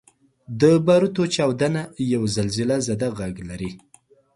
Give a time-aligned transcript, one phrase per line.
[0.61, 1.81] •د باروتو چاودنه
[2.13, 3.71] یو زلزلهزده ږغ لري.